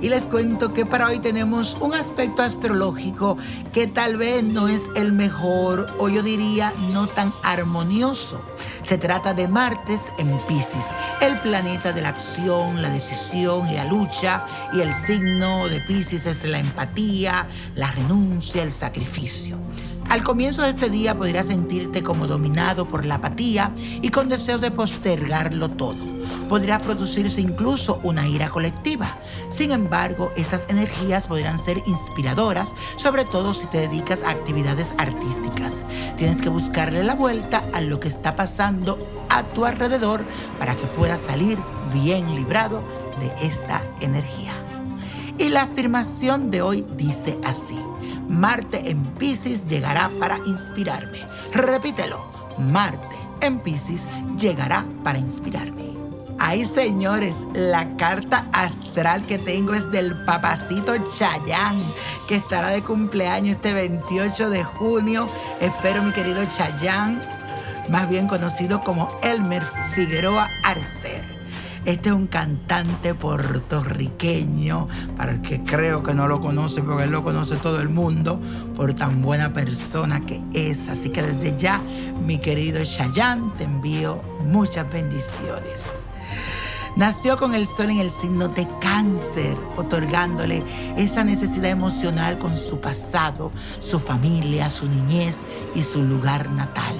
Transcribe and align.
y 0.00 0.08
les 0.08 0.24
cuento 0.24 0.72
que 0.72 0.86
para 0.86 1.08
hoy 1.08 1.18
tenemos 1.18 1.76
un 1.80 1.92
aspecto 1.92 2.40
astrológico 2.40 3.36
que 3.74 3.86
tal 3.86 4.16
vez 4.16 4.42
no 4.42 4.68
es 4.68 4.80
el 4.96 5.12
mejor 5.12 5.86
o 5.98 6.08
yo 6.08 6.22
diría 6.22 6.72
no 6.94 7.06
tan 7.08 7.30
armonioso. 7.42 8.40
Se 8.84 8.96
trata 8.96 9.34
de 9.34 9.46
Martes 9.46 10.00
en 10.16 10.30
Pisces, 10.46 10.84
el 11.20 11.38
planeta 11.40 11.92
de 11.92 12.00
la 12.00 12.08
acción, 12.08 12.80
la 12.80 12.88
decisión 12.88 13.68
y 13.68 13.74
la 13.74 13.84
lucha 13.84 14.46
y 14.72 14.80
el 14.80 14.94
signo 14.94 15.68
de 15.68 15.82
Pisces 15.82 16.24
es 16.24 16.42
la 16.44 16.60
empatía, 16.60 17.46
la 17.74 17.90
renuncia, 17.90 18.62
el 18.62 18.72
sacrificio. 18.72 19.58
Al 20.08 20.22
comienzo 20.22 20.62
de 20.62 20.70
este 20.70 20.88
día 20.88 21.14
podrías 21.14 21.48
sentirte 21.48 22.02
como 22.02 22.26
dominado 22.26 22.88
por 22.88 23.04
la 23.04 23.16
apatía 23.16 23.72
y 23.76 24.08
con 24.08 24.30
deseos 24.30 24.62
de 24.62 24.70
postergarlo 24.70 25.68
todo 25.68 26.17
podría 26.48 26.78
producirse 26.78 27.40
incluso 27.40 28.00
una 28.02 28.26
ira 28.26 28.48
colectiva. 28.48 29.16
Sin 29.50 29.70
embargo, 29.70 30.30
estas 30.36 30.62
energías 30.68 31.26
podrían 31.26 31.58
ser 31.58 31.78
inspiradoras, 31.86 32.74
sobre 32.96 33.24
todo 33.24 33.54
si 33.54 33.66
te 33.66 33.78
dedicas 33.78 34.22
a 34.22 34.30
actividades 34.30 34.94
artísticas. 34.98 35.72
Tienes 36.16 36.40
que 36.40 36.48
buscarle 36.48 37.04
la 37.04 37.14
vuelta 37.14 37.62
a 37.72 37.80
lo 37.80 38.00
que 38.00 38.08
está 38.08 38.34
pasando 38.36 38.98
a 39.28 39.42
tu 39.44 39.64
alrededor 39.64 40.24
para 40.58 40.74
que 40.74 40.86
puedas 40.86 41.20
salir 41.20 41.58
bien 41.92 42.34
librado 42.34 42.82
de 43.20 43.46
esta 43.46 43.82
energía. 44.00 44.54
Y 45.38 45.50
la 45.50 45.62
afirmación 45.62 46.50
de 46.50 46.62
hoy 46.62 46.84
dice 46.96 47.38
así. 47.44 47.78
Marte 48.28 48.90
en 48.90 49.02
Pisces 49.14 49.66
llegará 49.66 50.10
para 50.18 50.38
inspirarme. 50.46 51.20
Repítelo. 51.52 52.20
Marte 52.58 53.16
en 53.40 53.60
Pisces 53.60 54.02
llegará 54.36 54.84
para 55.04 55.18
inspirarme. 55.18 55.97
Ay, 56.40 56.66
señores, 56.66 57.34
la 57.52 57.96
carta 57.96 58.46
astral 58.52 59.24
que 59.26 59.38
tengo 59.38 59.74
es 59.74 59.90
del 59.90 60.14
papacito 60.24 60.92
Chayán, 61.16 61.82
que 62.28 62.36
estará 62.36 62.68
de 62.68 62.80
cumpleaños 62.82 63.56
este 63.56 63.72
28 63.72 64.48
de 64.48 64.62
junio. 64.62 65.28
Espero, 65.60 66.00
mi 66.02 66.12
querido 66.12 66.40
Chayán, 66.56 67.20
más 67.88 68.08
bien 68.08 68.28
conocido 68.28 68.84
como 68.84 69.10
Elmer 69.22 69.64
Figueroa 69.94 70.48
Arcer. 70.62 71.38
Este 71.84 72.10
es 72.10 72.14
un 72.14 72.28
cantante 72.28 73.14
puertorriqueño, 73.14 74.86
para 75.16 75.32
el 75.32 75.42
que 75.42 75.64
creo 75.64 76.04
que 76.04 76.14
no 76.14 76.28
lo 76.28 76.40
conoce, 76.40 76.82
porque 76.82 77.04
él 77.04 77.10
lo 77.10 77.24
conoce 77.24 77.56
todo 77.56 77.80
el 77.80 77.88
mundo, 77.88 78.40
por 78.76 78.94
tan 78.94 79.22
buena 79.22 79.52
persona 79.52 80.20
que 80.20 80.40
es. 80.52 80.88
Así 80.88 81.08
que 81.08 81.22
desde 81.22 81.58
ya, 81.58 81.80
mi 82.24 82.38
querido 82.38 82.84
Chayán, 82.84 83.52
te 83.58 83.64
envío 83.64 84.20
muchas 84.44 84.90
bendiciones. 84.92 85.97
Nació 86.98 87.36
con 87.36 87.54
el 87.54 87.68
sol 87.68 87.90
en 87.90 88.00
el 88.00 88.10
signo 88.10 88.48
de 88.48 88.66
cáncer, 88.80 89.56
otorgándole 89.76 90.64
esa 90.96 91.22
necesidad 91.22 91.70
emocional 91.70 92.40
con 92.40 92.56
su 92.56 92.80
pasado, 92.80 93.52
su 93.78 94.00
familia, 94.00 94.68
su 94.68 94.84
niñez 94.88 95.36
y 95.76 95.84
su 95.84 96.02
lugar 96.02 96.50
natal. 96.50 96.96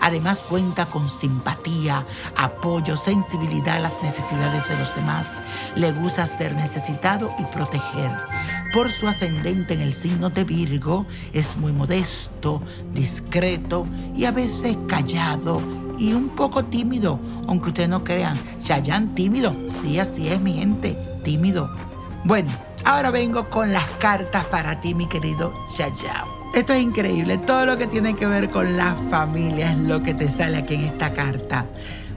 Además 0.00 0.38
cuenta 0.38 0.86
con 0.86 1.10
simpatía, 1.10 2.06
apoyo, 2.36 2.96
sensibilidad 2.96 3.78
a 3.78 3.80
las 3.80 4.02
necesidades 4.04 4.68
de 4.68 4.78
los 4.78 4.94
demás. 4.94 5.28
Le 5.74 5.90
gusta 5.90 6.28
ser 6.28 6.54
necesitado 6.54 7.32
y 7.40 7.42
proteger. 7.46 8.12
Por 8.72 8.92
su 8.92 9.08
ascendente 9.08 9.74
en 9.74 9.80
el 9.80 9.94
signo 9.94 10.30
de 10.30 10.44
Virgo, 10.44 11.06
es 11.32 11.56
muy 11.56 11.72
modesto, 11.72 12.62
discreto 12.94 13.84
y 14.14 14.26
a 14.26 14.30
veces 14.30 14.76
callado 14.86 15.60
y 16.00 16.14
un 16.14 16.30
poco 16.30 16.64
tímido, 16.64 17.20
aunque 17.46 17.68
ustedes 17.68 17.90
no 17.90 18.02
crean. 18.02 18.36
Chayanne 18.64 19.14
tímido, 19.14 19.54
sí, 19.82 19.98
así 19.98 20.28
es 20.28 20.40
mi 20.40 20.54
gente, 20.54 20.96
tímido. 21.22 21.70
Bueno, 22.24 22.50
ahora 22.84 23.10
vengo 23.10 23.44
con 23.50 23.72
las 23.72 23.84
cartas 24.00 24.46
para 24.46 24.80
ti, 24.80 24.94
mi 24.94 25.06
querido 25.06 25.52
Chayanne. 25.76 26.40
Esto 26.54 26.72
es 26.72 26.82
increíble, 26.82 27.38
todo 27.38 27.66
lo 27.66 27.76
que 27.76 27.86
tiene 27.86 28.14
que 28.14 28.26
ver 28.26 28.50
con 28.50 28.76
la 28.76 28.96
familia 29.10 29.72
es 29.72 29.78
lo 29.78 30.02
que 30.02 30.14
te 30.14 30.30
sale 30.30 30.56
aquí 30.56 30.74
en 30.74 30.86
esta 30.86 31.12
carta. 31.12 31.66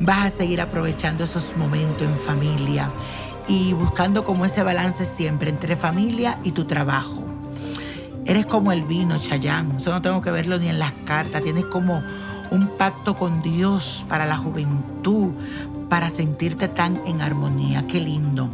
Vas 0.00 0.26
a 0.26 0.30
seguir 0.30 0.60
aprovechando 0.60 1.24
esos 1.24 1.56
momentos 1.56 2.02
en 2.02 2.18
familia 2.18 2.90
y 3.46 3.72
buscando 3.72 4.24
como 4.24 4.44
ese 4.44 4.62
balance 4.62 5.06
siempre 5.06 5.50
entre 5.50 5.76
familia 5.76 6.38
y 6.42 6.50
tu 6.50 6.64
trabajo. 6.64 7.24
Eres 8.26 8.44
como 8.44 8.72
el 8.72 8.82
vino, 8.82 9.18
Chayanne. 9.18 9.78
Eso 9.78 9.90
no 9.90 10.02
tengo 10.02 10.20
que 10.20 10.30
verlo 10.30 10.58
ni 10.58 10.68
en 10.68 10.78
las 10.78 10.92
cartas. 11.06 11.42
Tienes 11.42 11.64
como 11.64 12.02
un 12.50 12.68
pacto 12.68 13.14
con 13.14 13.42
Dios 13.42 14.04
para 14.08 14.26
la 14.26 14.36
juventud, 14.36 15.32
para 15.88 16.10
sentirte 16.10 16.68
tan 16.68 17.00
en 17.06 17.20
armonía. 17.20 17.86
Qué 17.86 18.00
lindo. 18.00 18.50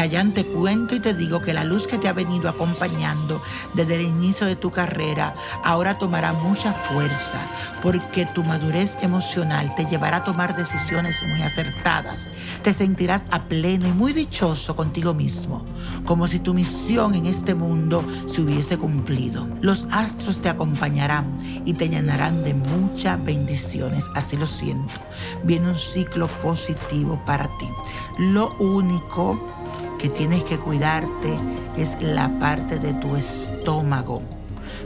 Chayán, 0.00 0.32
te 0.32 0.46
cuento 0.46 0.94
y 0.94 1.00
te 1.00 1.12
digo 1.12 1.42
que 1.42 1.52
la 1.52 1.62
luz 1.62 1.86
que 1.86 1.98
te 1.98 2.08
ha 2.08 2.14
venido 2.14 2.48
acompañando 2.48 3.42
desde 3.74 3.96
el 3.96 4.00
inicio 4.00 4.46
de 4.46 4.56
tu 4.56 4.70
carrera 4.70 5.34
ahora 5.62 5.98
tomará 5.98 6.32
mucha 6.32 6.72
fuerza, 6.72 7.38
porque 7.82 8.24
tu 8.24 8.42
madurez 8.42 8.96
emocional 9.02 9.74
te 9.76 9.84
llevará 9.84 10.16
a 10.16 10.24
tomar 10.24 10.56
decisiones 10.56 11.16
muy 11.28 11.42
acertadas. 11.42 12.30
Te 12.62 12.72
sentirás 12.72 13.26
a 13.30 13.42
pleno 13.42 13.88
y 13.88 13.92
muy 13.92 14.14
dichoso 14.14 14.74
contigo 14.74 15.12
mismo, 15.12 15.66
como 16.06 16.28
si 16.28 16.38
tu 16.38 16.54
misión 16.54 17.14
en 17.14 17.26
este 17.26 17.54
mundo 17.54 18.02
se 18.24 18.40
hubiese 18.40 18.78
cumplido. 18.78 19.46
Los 19.60 19.86
astros 19.90 20.40
te 20.40 20.48
acompañarán 20.48 21.26
y 21.66 21.74
te 21.74 21.90
llenarán 21.90 22.42
de 22.42 22.54
muchas 22.54 23.22
bendiciones, 23.22 24.06
así 24.14 24.38
lo 24.38 24.46
siento. 24.46 24.94
Viene 25.44 25.68
un 25.68 25.78
ciclo 25.78 26.26
positivo 26.42 27.20
para 27.26 27.48
ti. 27.58 27.68
Lo 28.18 28.54
único 28.58 29.59
que 30.00 30.08
tienes 30.08 30.42
que 30.44 30.58
cuidarte 30.58 31.36
es 31.76 32.00
la 32.00 32.28
parte 32.38 32.78
de 32.78 32.94
tu 32.94 33.16
estómago. 33.16 34.22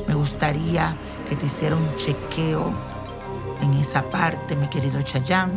Me 0.09 0.15
gustaría 0.15 0.97
que 1.29 1.37
te 1.37 1.47
hiciera 1.47 1.77
un 1.77 1.97
chequeo 1.97 2.73
en 3.63 3.75
esa 3.75 4.03
parte, 4.03 4.57
mi 4.57 4.67
querido 4.67 5.01
Chayán, 5.03 5.53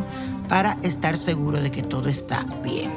para 0.47 0.77
estar 0.83 1.17
seguro 1.17 1.59
de 1.59 1.71
que 1.71 1.81
todo 1.81 2.07
está 2.07 2.45
bien. 2.63 2.91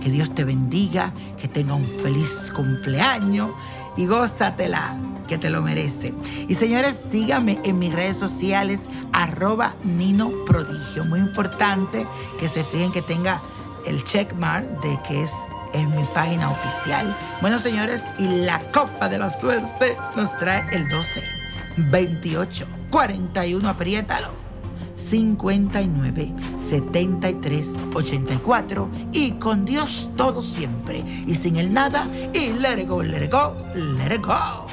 Que 0.00 0.10
Dios 0.10 0.32
te 0.34 0.44
bendiga, 0.44 1.12
que 1.40 1.48
tenga 1.48 1.74
un 1.74 1.84
feliz 1.84 2.52
cumpleaños 2.54 3.50
y 3.96 4.06
gózatela, 4.06 4.96
que 5.26 5.36
te 5.36 5.50
lo 5.50 5.62
merece. 5.62 6.14
Y 6.46 6.54
señores, 6.54 7.06
síganme 7.10 7.58
en 7.64 7.76
mis 7.80 7.92
redes 7.92 8.16
sociales, 8.16 8.82
arroba 9.12 9.74
Nino 9.82 10.30
Prodigio. 10.46 11.04
Muy 11.06 11.18
importante 11.18 12.06
que 12.38 12.48
se 12.48 12.62
fijen 12.62 12.92
que 12.92 13.02
tenga 13.02 13.40
el 13.84 14.04
checkmark 14.04 14.80
de 14.80 14.98
que 15.08 15.22
es 15.22 15.32
en 15.72 15.94
mi 15.94 16.04
página 16.14 16.50
oficial. 16.50 17.16
Bueno, 17.40 17.60
señores, 17.60 18.02
y 18.18 18.28
la 18.44 18.60
copa 18.72 19.08
de 19.08 19.18
la 19.18 19.30
suerte 19.30 19.96
nos 20.16 20.36
trae 20.38 20.64
el 20.72 20.88
12, 20.88 21.22
28, 21.76 22.66
41, 22.90 23.68
apriétalo, 23.68 24.28
59, 24.96 26.32
73, 26.68 27.66
84 27.94 28.88
y 29.12 29.32
con 29.32 29.64
Dios 29.64 30.10
todo 30.16 30.42
siempre 30.42 31.02
y 31.26 31.34
sin 31.34 31.56
el 31.56 31.72
nada 31.72 32.06
y 32.34 32.52
let 32.52 32.80
it 32.82 32.88
go, 32.88 33.02
let 33.02 33.24
it 33.24 33.32
go, 33.32 33.54
let 33.74 34.14
it 34.14 34.22
go. 34.22 34.66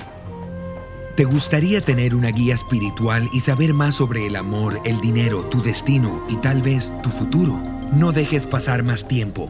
¿Te 1.15 1.23
gustaría 1.23 1.79
tener 1.79 2.13
una 2.13 2.29
guía 2.29 2.55
espiritual 2.55 3.29
y 3.31 3.39
saber 3.39 3.73
más 3.73 3.95
sobre 3.95 4.25
el 4.27 4.35
amor, 4.35 4.81
el 4.83 4.99
dinero, 4.99 5.45
tu 5.45 5.61
destino 5.61 6.25
y 6.27 6.35
tal 6.35 6.61
vez 6.61 6.91
tu 7.01 7.09
futuro? 7.09 7.57
No 7.93 8.11
dejes 8.11 8.45
pasar 8.45 8.83
más 8.83 9.07
tiempo. 9.07 9.49